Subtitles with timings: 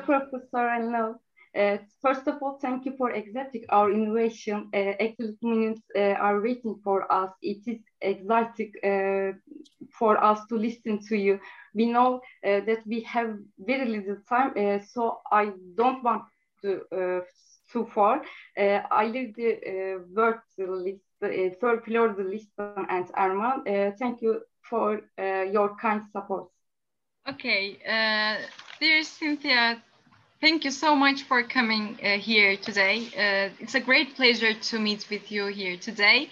[0.00, 1.14] Professor Enloe.
[1.56, 4.68] Uh, first of all, thank you for accepting our invitation.
[4.72, 7.30] Uh, actually, minutes uh, are waiting for us.
[7.42, 9.32] It is exciting uh,
[9.98, 11.40] for us to listen to you.
[11.74, 16.22] We know uh, that we have very little time, uh, so I don't want
[16.62, 16.82] to
[17.72, 18.22] too far.
[18.56, 21.02] I leave the word to list,
[21.60, 22.24] for Flor the
[22.88, 23.96] and Erman.
[23.98, 26.48] thank you for your kind support.
[27.28, 27.78] Okay,
[28.80, 29.82] dear Cynthia,
[30.40, 33.08] Thank you so much for coming uh, here today.
[33.08, 36.30] Uh, it's a great pleasure to meet with you here today.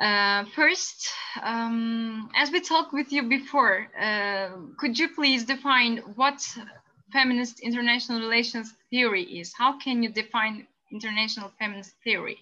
[0.00, 1.10] Uh, first,
[1.42, 6.40] um, as we talked with you before, uh, could you please define what
[7.12, 9.52] feminist international relations theory is?
[9.52, 12.38] How can you define international feminist theory?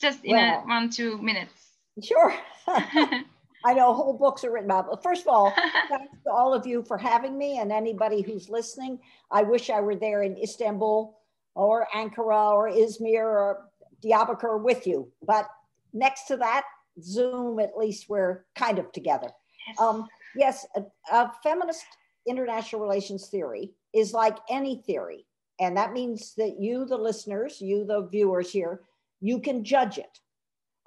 [0.00, 1.54] Just in well, a one, two minutes.
[2.00, 2.32] Sure.
[3.64, 4.86] I know whole books are written about.
[4.90, 5.52] But first of all,
[5.88, 8.98] thanks to all of you for having me and anybody who's listening.
[9.30, 11.18] I wish I were there in Istanbul
[11.54, 13.68] or Ankara or Izmir or
[14.02, 15.10] Diyarbakir with you.
[15.22, 15.48] But
[15.92, 16.64] next to that,
[17.02, 19.30] Zoom, at least we're kind of together.
[19.66, 21.84] Yes, um, yes a, a feminist
[22.26, 25.26] international relations theory is like any theory.
[25.58, 28.80] And that means that you, the listeners, you, the viewers here,
[29.20, 30.18] you can judge it.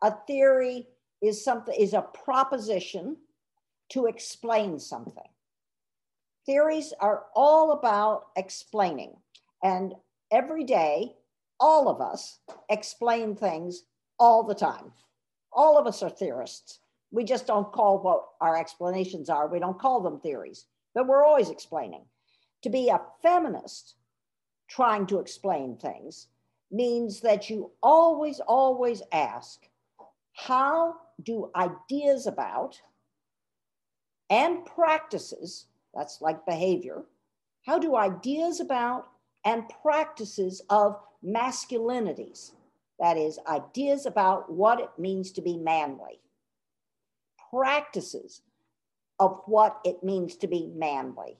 [0.01, 0.87] A theory
[1.23, 3.15] is something is a proposition
[3.89, 5.23] to explain something.
[6.45, 9.15] Theories are all about explaining.
[9.63, 9.93] And
[10.31, 11.15] every day,
[11.59, 13.83] all of us explain things
[14.19, 14.91] all the time.
[15.53, 16.79] All of us are theorists.
[17.11, 21.23] We just don't call what our explanations are, we don't call them theories, but we're
[21.23, 22.03] always explaining.
[22.63, 23.95] To be a feminist
[24.67, 26.27] trying to explain things
[26.71, 29.59] means that you always, always ask,
[30.33, 32.81] how do ideas about
[34.29, 37.03] and practices, that's like behavior,
[37.65, 39.07] how do ideas about
[39.45, 42.51] and practices of masculinities,
[42.99, 46.19] that is, ideas about what it means to be manly,
[47.51, 48.41] practices
[49.19, 51.37] of what it means to be manly.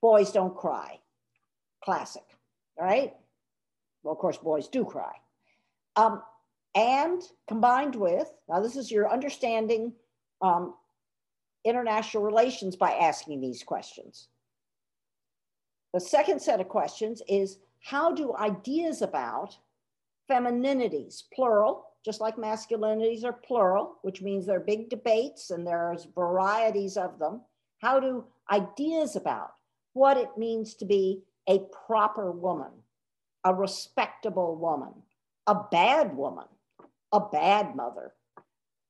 [0.00, 0.98] Boys don't cry,
[1.82, 2.24] classic,
[2.78, 3.14] right?
[4.02, 5.12] Well, of course, boys do cry.
[5.96, 6.22] Um,
[6.74, 9.92] and combined with, now this is your understanding
[10.40, 10.74] um,
[11.64, 14.28] international relations by asking these questions.
[15.92, 19.56] The second set of questions is how do ideas about
[20.30, 26.06] femininities, plural, just like masculinities are plural, which means there are big debates and there's
[26.14, 27.42] varieties of them.
[27.80, 29.52] How do ideas about
[29.92, 32.70] what it means to be a proper woman,
[33.44, 34.94] a respectable woman,
[35.46, 36.46] a bad woman,
[37.12, 38.12] a bad mother.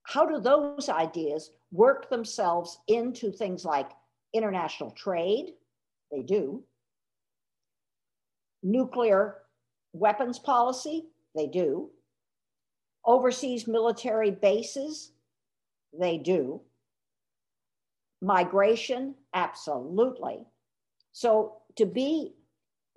[0.04, 3.90] How do those ideas work themselves into things like
[4.34, 5.54] international trade?
[6.10, 6.64] They do.
[8.62, 9.38] Nuclear
[9.92, 11.06] weapons policy?
[11.34, 11.90] They do.
[13.04, 15.12] Overseas military bases?
[15.98, 16.60] They do.
[18.20, 19.14] Migration?
[19.34, 20.46] Absolutely.
[21.12, 22.34] So to be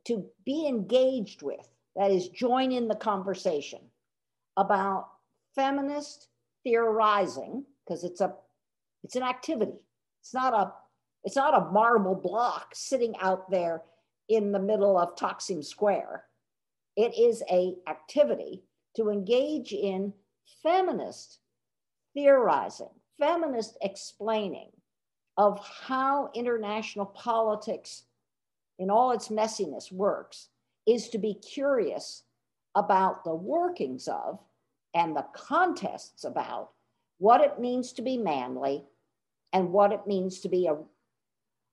[0.05, 3.79] to be engaged with, that is, join in the conversation
[4.55, 5.07] about
[5.55, 6.27] feminist
[6.63, 8.33] theorizing because it's a
[9.03, 9.79] it's an activity
[10.21, 10.73] it's not a
[11.23, 13.81] it's not a marble block sitting out there
[14.29, 16.23] in the middle of Taksim Square.
[16.95, 18.63] It is a activity
[18.95, 20.13] to engage in
[20.63, 21.39] feminist
[22.13, 24.69] theorizing, feminist explaining
[25.37, 28.03] of how international politics
[28.79, 30.49] in all its messiness works
[30.87, 32.23] is to be curious
[32.75, 34.39] about the workings of
[34.95, 36.71] and the contests about
[37.19, 38.83] what it means to be manly
[39.53, 40.77] and what it means to be a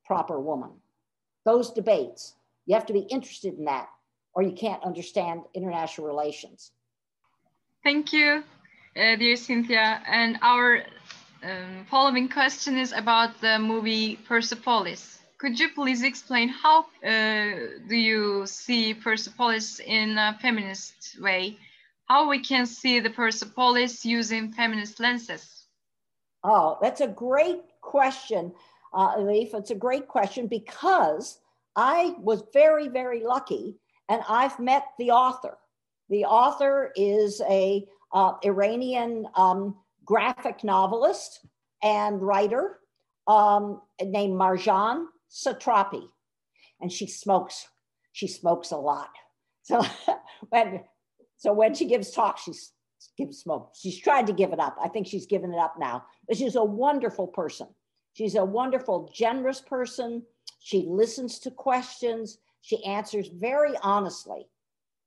[0.04, 0.70] proper woman.
[1.44, 2.34] Those debates,
[2.66, 3.88] you have to be interested in that
[4.34, 6.72] or you can't understand international relations.
[7.82, 8.42] Thank you,
[8.96, 10.02] uh, dear Cynthia.
[10.06, 10.84] And our
[11.42, 15.20] um, following question is about the movie Persepolis.
[15.38, 17.50] Could you please explain how uh,
[17.88, 21.58] do you see Persepolis in a feminist way
[22.06, 25.66] how we can see the Persepolis using feminist lenses?
[26.44, 28.52] Oh, that's a great question,
[28.92, 29.54] uh, Elif.
[29.54, 31.38] It's a great question because
[31.76, 33.76] I was very, very lucky
[34.08, 35.56] and I've met the author.
[36.10, 41.46] The author is a uh, Iranian um, graphic novelist
[41.82, 42.80] and writer
[43.26, 46.06] um, named Marjane Satrapi.
[46.80, 47.66] And she smokes,
[48.12, 49.10] she smokes a lot.
[49.62, 49.82] So
[50.50, 50.82] when
[51.42, 52.52] so when she gives talks, she
[53.18, 53.72] gives smoke.
[53.76, 54.76] She's tried to give it up.
[54.80, 56.04] I think she's given it up now.
[56.28, 57.66] But she's a wonderful person.
[58.12, 60.22] She's a wonderful, generous person.
[60.60, 62.38] She listens to questions.
[62.60, 64.46] She answers very honestly.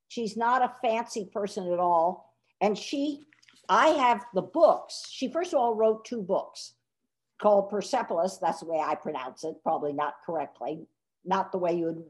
[0.09, 2.33] She's not a fancy person at all.
[2.59, 3.21] And she,
[3.69, 5.07] I have the books.
[5.09, 6.73] She, first of all, wrote two books
[7.41, 8.39] called Persepolis.
[8.39, 10.85] That's the way I pronounce it, probably not correctly,
[11.23, 12.03] not the way you would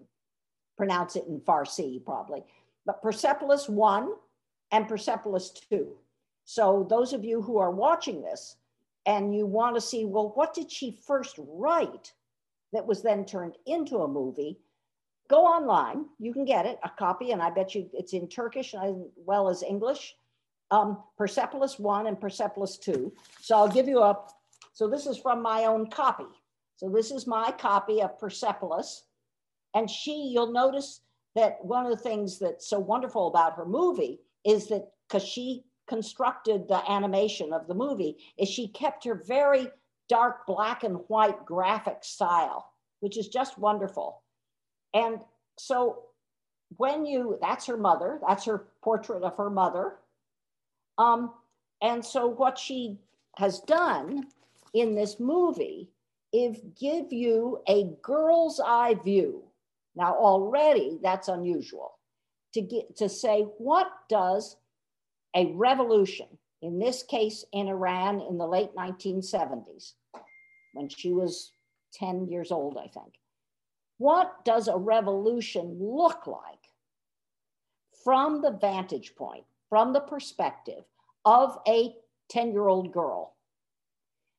[0.77, 2.43] pronounce it in Farsi, probably.
[2.85, 4.11] But Persepolis 1
[4.71, 5.87] and Persepolis 2.
[6.45, 8.57] So, those of you who are watching this
[9.05, 12.13] and you want to see, well, what did she first write
[12.71, 14.59] that was then turned into a movie?
[15.27, 16.05] Go online.
[16.19, 19.49] You can get it, a copy, and I bet you it's in Turkish as well
[19.49, 20.15] as English.
[20.69, 23.11] Um, Persepolis 1 and Persepolis 2.
[23.41, 24.17] So, I'll give you a
[24.75, 26.25] so this is from my own copy.
[26.75, 29.05] So this is my copy of Persepolis.
[29.73, 30.99] And she, you'll notice
[31.35, 35.63] that one of the things that's so wonderful about her movie is that because she
[35.87, 39.67] constructed the animation of the movie, is she kept her very
[40.07, 42.71] dark black and white graphic style,
[43.01, 44.21] which is just wonderful.
[44.93, 45.21] And
[45.57, 46.03] so
[46.77, 49.97] when you, that's her mother, that's her portrait of her mother.
[50.97, 51.33] Um,
[51.81, 52.97] and so what she
[53.37, 54.27] has done
[54.73, 55.89] in this movie
[56.33, 59.43] is give you a girl's eye view.
[59.95, 61.97] Now already that's unusual
[62.53, 64.57] to get to say what does
[65.35, 66.27] a revolution,
[66.61, 69.93] in this case in Iran in the late 1970s,
[70.73, 71.51] when she was
[71.93, 73.13] 10 years old, I think.
[73.97, 76.43] What does a revolution look like
[78.03, 80.83] from the vantage point, from the perspective
[81.23, 81.95] of a
[82.29, 83.35] 10 year old girl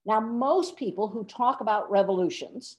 [0.07, 2.79] now, most people who talk about revolutions,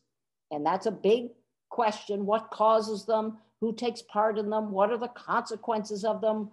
[0.49, 1.31] and that's a big
[1.69, 6.51] question what causes them, who takes part in them, what are the consequences of them,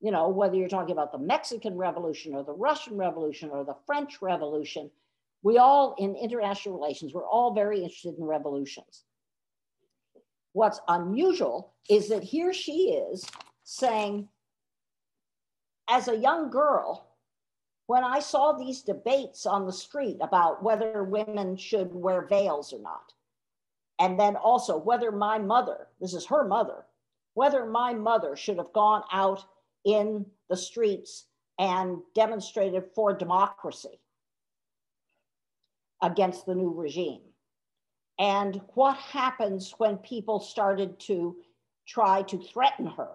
[0.00, 3.76] you know, whether you're talking about the Mexican Revolution or the Russian Revolution or the
[3.86, 4.90] French Revolution,
[5.42, 9.04] we all, in international relations, we're all very interested in revolutions.
[10.52, 13.26] What's unusual is that here she is
[13.64, 14.28] saying,
[15.88, 17.08] as a young girl,
[17.86, 22.80] when I saw these debates on the street about whether women should wear veils or
[22.80, 23.12] not,
[23.98, 26.84] and then also whether my mother, this is her mother,
[27.34, 29.44] whether my mother should have gone out
[29.84, 31.26] in the streets
[31.58, 34.00] and demonstrated for democracy
[36.02, 37.20] against the new regime.
[38.18, 41.36] And what happens when people started to
[41.86, 43.10] try to threaten her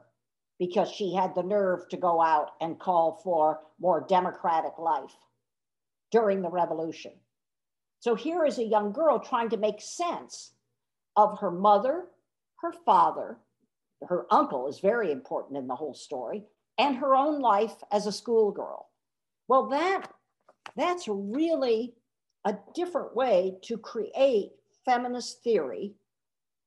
[0.59, 5.15] because she had the nerve to go out and call for more democratic life
[6.11, 7.13] during the revolution.
[8.01, 10.51] So here is a young girl trying to make sense
[11.19, 12.06] of her mother,
[12.62, 13.38] her father,
[14.07, 16.45] her uncle is very important in the whole story,
[16.77, 18.88] and her own life as a schoolgirl.
[19.50, 20.07] Well, that
[20.77, 21.94] that's really
[22.45, 24.51] a different way to create
[24.86, 25.94] feminist theory,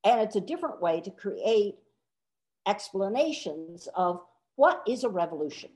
[0.03, 1.75] and it's a different way to create
[2.67, 4.21] explanations of
[4.55, 5.71] what is a revolution?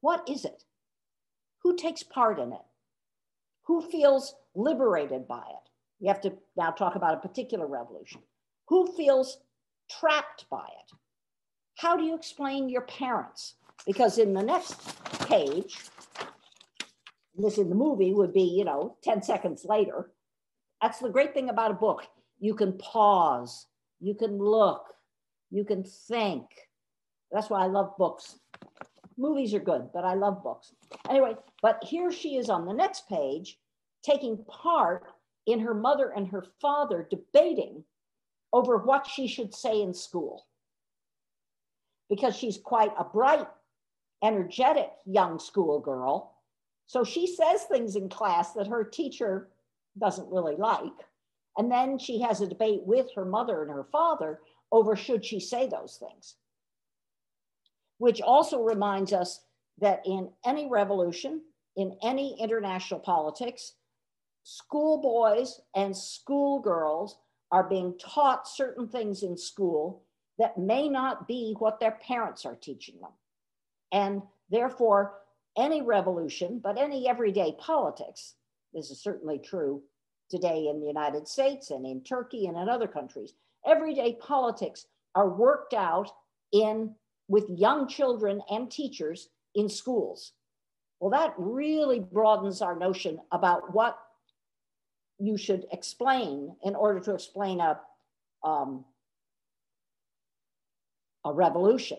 [0.00, 0.64] What is it?
[1.62, 2.66] Who takes part in it?
[3.66, 5.69] Who feels liberated by it?
[6.00, 8.22] You have to now talk about a particular revolution.
[8.68, 9.38] Who feels
[9.90, 10.96] trapped by it?
[11.76, 13.54] How do you explain your parents?
[13.86, 14.80] Because in the next
[15.26, 15.78] page,
[17.36, 20.10] this in the movie would be, you know, 10 seconds later.
[20.82, 22.06] That's the great thing about a book.
[22.38, 23.66] You can pause,
[24.00, 24.84] you can look,
[25.50, 26.46] you can think.
[27.30, 28.38] That's why I love books.
[29.16, 30.72] Movies are good, but I love books.
[31.08, 33.58] Anyway, but here she is on the next page
[34.02, 35.04] taking part
[35.46, 37.84] in her mother and her father debating
[38.52, 40.46] over what she should say in school.
[42.08, 43.46] Because she's quite a bright,
[44.22, 46.34] energetic young schoolgirl.
[46.86, 49.48] So she says things in class that her teacher
[49.98, 50.92] doesn't really like.
[51.56, 54.40] And then she has a debate with her mother and her father
[54.72, 56.36] over should she say those things.
[57.98, 59.40] Which also reminds us
[59.78, 61.42] that in any revolution,
[61.76, 63.74] in any international politics,
[64.42, 67.18] schoolboys and schoolgirls
[67.52, 70.04] are being taught certain things in school
[70.38, 73.10] that may not be what their parents are teaching them.
[73.92, 75.14] And therefore,
[75.56, 78.34] any revolution, but any everyday politics,
[78.72, 79.82] this is certainly true
[80.30, 83.34] today in the United States and in Turkey and in other countries,
[83.66, 86.08] everyday politics are worked out
[86.52, 86.94] in
[87.28, 90.32] with young children and teachers in schools.
[91.00, 93.98] Well, that really broadens our notion about what
[95.20, 97.78] you should explain in order to explain a,
[98.42, 98.84] um,
[101.24, 101.98] a revolution.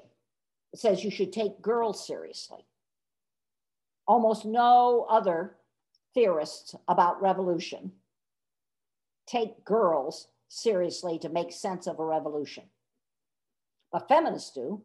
[0.73, 2.65] It says you should take girls seriously.
[4.07, 5.55] Almost no other
[6.13, 7.91] theorists about revolution
[9.27, 12.63] take girls seriously to make sense of a revolution.
[13.91, 14.81] But feminists do.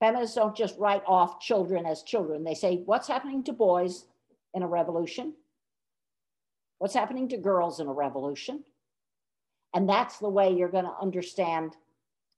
[0.00, 2.44] Feminists don't just write off children as children.
[2.44, 4.06] They say, what's happening to boys
[4.54, 5.34] in a revolution?
[6.78, 8.64] What's happening to girls in a revolution?
[9.74, 11.76] And that's the way you're going to understand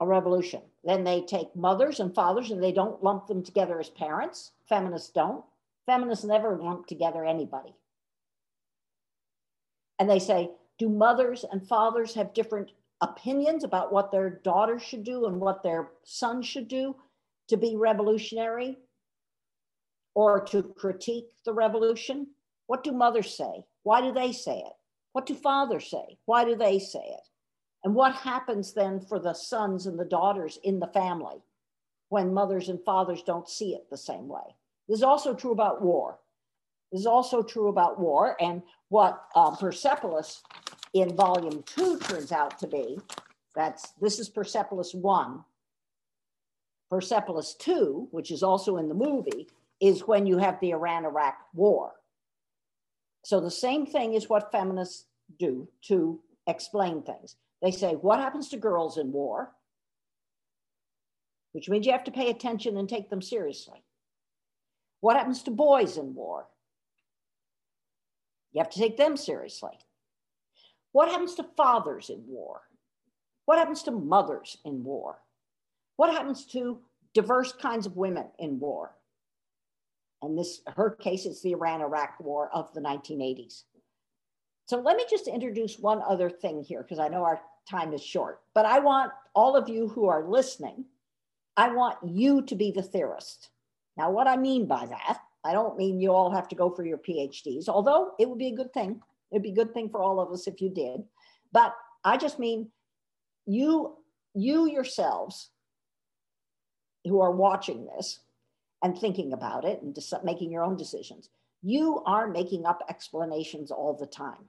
[0.00, 0.62] a revolution.
[0.82, 4.52] Then they take mothers and fathers and they don't lump them together as parents.
[4.68, 5.44] Feminists don't.
[5.86, 7.74] Feminists never lump together anybody.
[9.98, 15.04] And they say, do mothers and fathers have different opinions about what their daughters should
[15.04, 16.96] do and what their sons should do
[17.48, 18.78] to be revolutionary
[20.14, 22.28] or to critique the revolution?
[22.66, 23.64] What do mothers say?
[23.82, 24.72] Why do they say it?
[25.12, 26.18] What do fathers say?
[26.26, 27.26] Why do they say it?
[27.82, 31.42] And what happens then for the sons and the daughters in the family
[32.10, 34.54] when mothers and fathers don't see it the same way?
[34.88, 36.18] This is also true about war.
[36.92, 38.36] This is also true about war.
[38.40, 40.42] And what uh, Persepolis
[40.92, 42.98] in volume two turns out to be,
[43.54, 45.44] that's this is Persepolis one.
[46.90, 49.48] Persepolis two, which is also in the movie,
[49.80, 51.92] is when you have the Iran Iraq war.
[53.22, 55.06] So the same thing is what feminists
[55.38, 57.36] do to explain things.
[57.62, 59.52] They say, what happens to girls in war?
[61.52, 63.82] Which means you have to pay attention and take them seriously.
[65.00, 66.46] What happens to boys in war?
[68.52, 69.78] You have to take them seriously.
[70.92, 72.62] What happens to fathers in war?
[73.44, 75.18] What happens to mothers in war?
[75.96, 76.78] What happens to
[77.14, 78.94] diverse kinds of women in war?
[80.22, 83.64] And this, her case is the Iran Iraq war of the 1980s.
[84.66, 88.04] So let me just introduce one other thing here because I know our time is
[88.04, 90.84] short, but I want all of you who are listening,
[91.56, 93.50] I want you to be the theorist.
[93.96, 96.84] Now, what I mean by that, I don't mean you all have to go for
[96.84, 99.00] your PhDs, although it would be a good thing.
[99.32, 101.02] It'd be a good thing for all of us if you did.
[101.52, 101.74] But
[102.04, 102.70] I just mean
[103.46, 103.96] you,
[104.34, 105.50] you yourselves
[107.04, 108.20] who are watching this
[108.82, 111.28] and thinking about it and making your own decisions,
[111.62, 114.48] you are making up explanations all the time.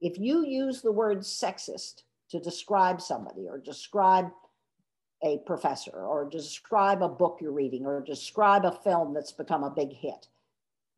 [0.00, 4.30] If you use the word sexist to describe somebody or describe
[5.22, 9.70] a professor or describe a book you're reading or describe a film that's become a
[9.70, 10.28] big hit,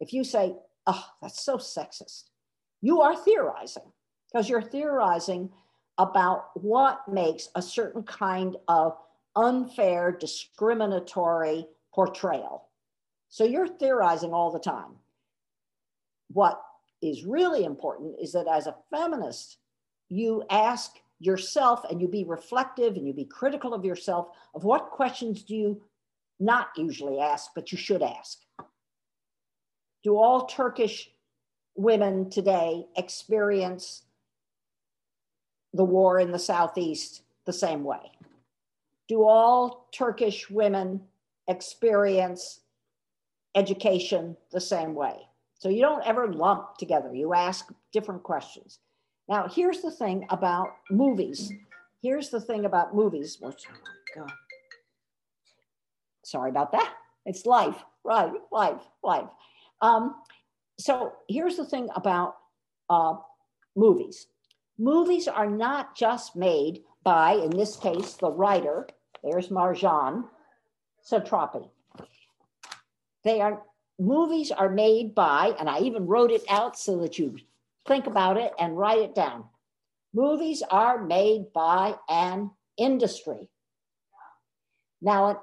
[0.01, 0.55] if you say,
[0.87, 2.25] oh, that's so sexist,
[2.81, 3.93] you are theorizing
[4.31, 5.51] because you're theorizing
[5.99, 8.97] about what makes a certain kind of
[9.37, 12.69] unfair, discriminatory portrayal.
[13.29, 14.97] So you're theorizing all the time.
[16.29, 16.61] What
[17.01, 19.59] is really important is that as a feminist,
[20.09, 24.91] you ask yourself and you be reflective and you be critical of yourself of what
[24.91, 25.83] questions do you
[26.41, 28.39] not usually ask, but you should ask.
[30.03, 31.11] Do all Turkish
[31.77, 34.03] women today experience
[35.73, 38.11] the war in the Southeast the same way?
[39.09, 41.03] Do all Turkish women
[41.49, 42.61] experience
[43.55, 45.17] education the same way?
[45.55, 48.81] So you don't ever lump together, you ask different questions.
[49.29, 51.53] Now, here's the thing about movies.
[52.03, 53.39] Here's the thing about movies.
[53.45, 54.27] Oh
[56.25, 56.95] Sorry about that.
[57.27, 58.33] It's life, right?
[58.51, 59.29] Life, life.
[59.81, 60.17] Um,
[60.79, 62.37] so here's the thing about
[62.91, 63.15] uh,
[63.77, 64.27] movies.
[64.79, 68.89] Movies are not just made by, in this case, the writer.
[69.23, 70.25] There's Marjane
[71.09, 71.69] Satrapi.
[73.25, 73.63] They are
[73.99, 77.39] movies are made by, and I even wrote it out so that you
[77.87, 79.45] think about it and write it down.
[80.15, 83.49] Movies are made by an industry.
[85.01, 85.43] Now,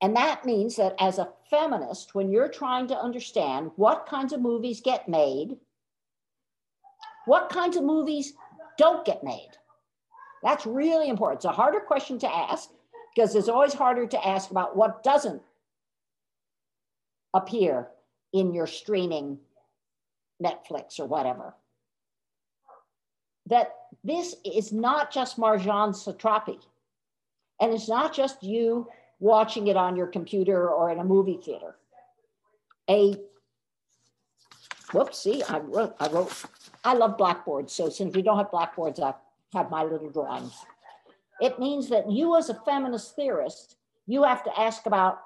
[0.00, 4.40] and that means that as a feminist, when you're trying to understand what kinds of
[4.40, 5.56] movies get made,
[7.24, 8.32] what kinds of movies
[8.78, 9.50] don't get made,
[10.42, 11.38] that's really important.
[11.38, 12.70] It's a harder question to ask
[13.14, 15.42] because it's always harder to ask about what doesn't
[17.34, 17.88] appear
[18.32, 19.38] in your streaming
[20.42, 21.54] Netflix or whatever.
[23.46, 26.58] That this is not just Marjane Satrapi,
[27.60, 28.88] and it's not just you
[29.20, 31.76] watching it on your computer or in a movie theater.
[32.88, 33.14] A
[34.90, 36.44] whoopsie, I wrote, I wrote,
[36.84, 37.72] I love blackboards.
[37.72, 39.14] So since we don't have blackboards, I
[39.54, 40.54] have my little drawings.
[41.42, 43.74] It means that you, as a feminist theorist,
[44.06, 45.18] you have to ask about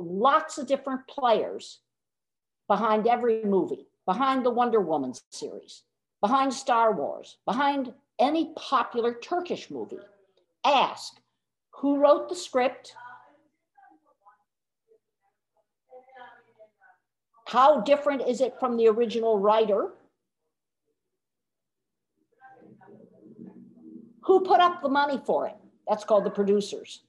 [0.00, 1.78] lots of different players
[2.66, 5.84] behind every movie, behind the Wonder Woman series,
[6.20, 10.00] behind Star Wars, behind any popular Turkish movie.
[10.64, 11.20] Ask
[11.70, 12.96] who wrote the script?
[17.46, 19.92] How different is it from the original writer?
[24.22, 25.59] Who put up the money for it?
[25.90, 27.02] That's called the producers.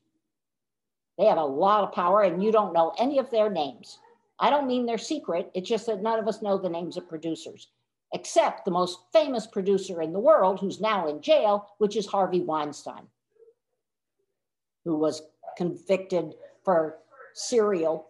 [1.20, 4.00] They have a lot of power, and you don't know any of their names.
[4.40, 7.08] I don't mean they're secret, it's just that none of us know the names of
[7.08, 7.68] producers,
[8.12, 12.42] except the most famous producer in the world, who's now in jail, which is Harvey
[12.42, 13.04] Weinstein,
[14.84, 15.22] who was
[15.56, 16.34] convicted
[16.66, 16.98] for
[17.36, 18.08] serial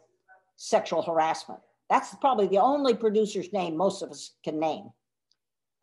[0.56, 1.60] sexual harassment.
[1.90, 4.92] That's probably the only producer's name most of us can name.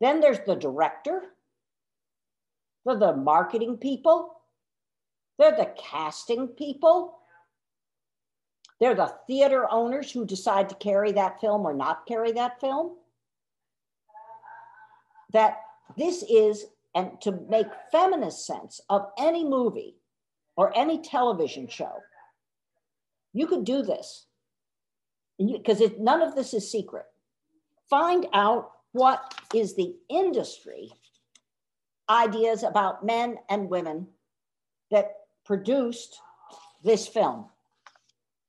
[0.01, 1.35] Then there's the director,
[2.85, 4.38] they're the marketing people,
[5.39, 7.17] they're the casting people,
[8.79, 12.97] they're the theater owners who decide to carry that film or not carry that film.
[15.31, 15.61] That
[15.97, 19.95] this is, and to make feminist sense of any movie
[20.57, 21.99] or any television show,
[23.33, 24.25] you could do this
[25.37, 27.05] because none of this is secret.
[27.89, 30.91] Find out what is the industry
[32.09, 34.07] ideas about men and women
[34.91, 35.18] that
[35.49, 36.21] produced
[36.83, 37.43] this film.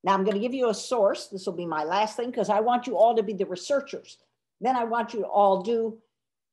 [0.04, 1.28] Now I'm going to give you a source.
[1.28, 4.18] This will be my last thing because I want you all to be the researchers.
[4.60, 5.96] Then I want you to all do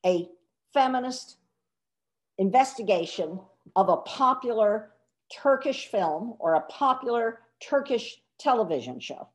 [0.06, 0.30] a
[0.74, 1.36] feminist
[2.38, 3.42] investigation
[3.75, 4.92] of a popular
[5.30, 9.27] Turkish film or a popular Turkish television show.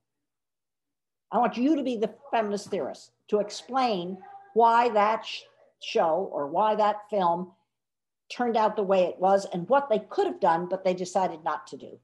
[1.30, 4.16] I want you to be the feminist theorist to explain
[4.54, 5.42] why that sh-
[5.82, 7.52] show or why that film
[8.34, 11.44] turned out the way it was and what they could have done, but they decided
[11.44, 11.98] not to do.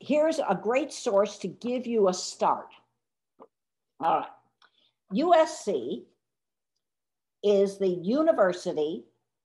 [0.00, 2.68] Here's a great source to give you a start.
[4.00, 4.28] All right.
[5.14, 6.02] USC
[7.42, 9.04] is the University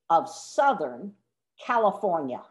[0.10, 1.14] of Southern
[1.64, 2.42] California.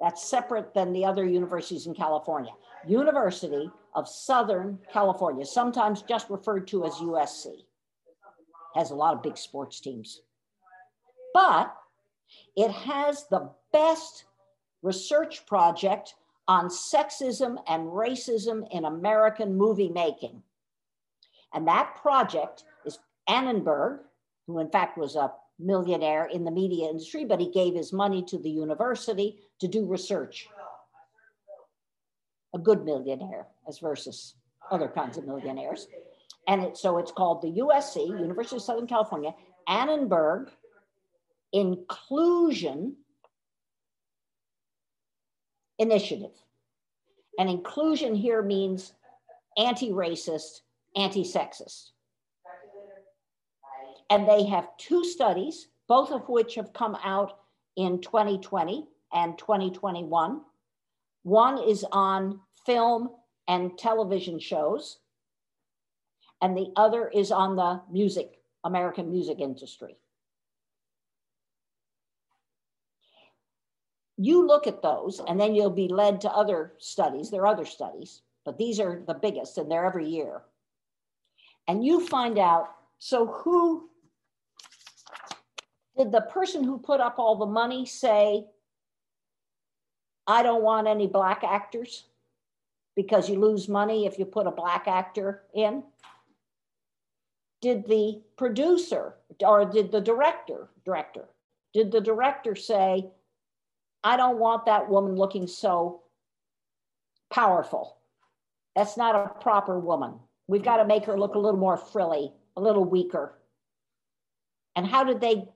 [0.00, 2.52] That's separate than the other universities in California.
[2.86, 7.64] University of Southern California, sometimes just referred to as USC,
[8.76, 10.20] has a lot of big sports teams.
[11.34, 11.74] But
[12.56, 14.24] it has the best
[14.82, 16.14] research project
[16.48, 20.42] on sexism and racism in American movie making.
[21.52, 24.00] And that project is Annenberg,
[24.46, 28.22] who in fact was a millionaire in the media industry, but he gave his money
[28.22, 30.48] to the university to do research.
[32.54, 34.34] A good millionaire as versus
[34.70, 35.88] other kinds of millionaires.
[36.48, 39.34] And it, so it's called the USC, University of Southern California,
[39.68, 40.50] Annenberg
[41.52, 42.96] Inclusion
[45.78, 46.32] Initiative.
[47.38, 48.92] And inclusion here means
[49.58, 50.60] anti racist,
[50.94, 51.90] anti sexist.
[54.08, 57.38] And they have two studies, both of which have come out
[57.76, 60.40] in 2020 and 2021.
[61.24, 63.10] One is on film
[63.48, 64.98] and television shows,
[66.42, 69.96] and the other is on the music, American music industry.
[74.18, 77.30] You look at those, and then you'll be led to other studies.
[77.30, 80.42] There are other studies, but these are the biggest, and they're every year.
[81.68, 82.68] And you find out
[82.98, 83.90] so who
[85.96, 88.46] did the person who put up all the money say,
[90.26, 92.04] I don't want any black actors
[92.94, 95.82] because you lose money if you put a black actor in?
[97.66, 101.24] Did the producer or did the director, director,
[101.74, 103.10] did the director say,
[104.04, 106.02] I don't want that woman looking so
[107.28, 107.96] powerful?
[108.76, 110.14] That's not a proper woman.
[110.46, 113.36] We've got to make her look a little more frilly, a little weaker.
[114.76, 115.48] And how did they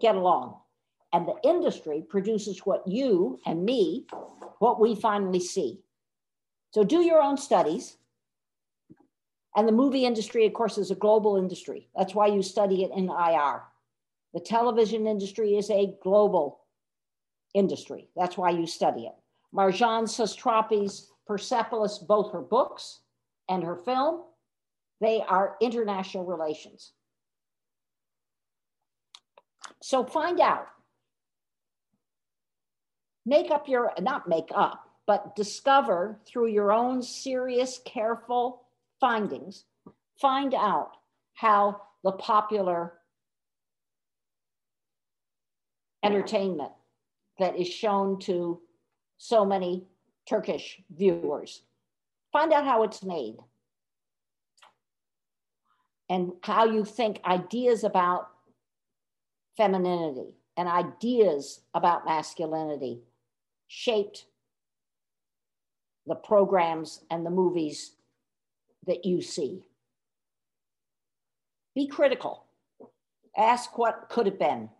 [0.00, 0.54] get along.
[1.12, 4.06] And the industry produces what you and me,
[4.60, 5.80] what we finally see.
[6.72, 7.96] So do your own studies.
[9.56, 11.88] And the movie industry, of course, is a global industry.
[11.96, 13.62] That's why you study it in IR.
[14.32, 16.60] The television industry is a global
[17.52, 18.08] industry.
[18.14, 19.14] That's why you study it.
[19.52, 23.00] Marjane Satrapi's Persepolis, both her books
[23.48, 24.22] and her film,
[25.00, 26.92] they are international relations.
[29.82, 30.68] So find out.
[33.26, 38.62] Make up your, not make up, but discover through your own serious, careful
[39.00, 39.64] findings,
[40.20, 40.92] find out
[41.34, 42.92] how the popular
[46.04, 46.72] entertainment
[47.38, 48.60] that is shown to
[49.18, 49.84] so many
[50.28, 51.62] Turkish viewers.
[52.32, 53.36] Find out how it's made
[56.08, 58.28] and how you think ideas about
[59.56, 63.00] femininity and ideas about masculinity
[63.68, 64.26] shaped
[66.06, 67.92] the programs and the movies
[68.86, 69.62] that you see.
[71.74, 72.44] Be critical.
[73.36, 74.70] Ask what could have been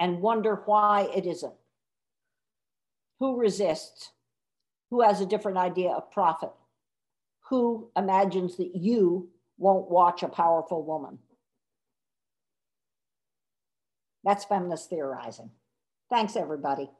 [0.00, 1.54] and wonder why it isn't.
[3.20, 4.10] Who resists?
[4.90, 6.50] Who has a different idea of profit?
[7.50, 9.28] Who imagines that you
[9.58, 11.18] won't watch a powerful woman?
[14.24, 15.50] That's feminist theorizing.
[16.10, 16.90] Thanks, everybody.